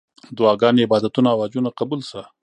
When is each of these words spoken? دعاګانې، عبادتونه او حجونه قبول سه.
دعاګانې، 0.37 0.83
عبادتونه 0.85 1.29
او 1.31 1.39
حجونه 1.43 1.69
قبول 1.79 2.01
سه. 2.09 2.21